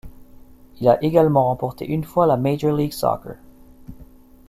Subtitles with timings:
[0.79, 3.35] Il a également remporté une fois la Major League Soccer.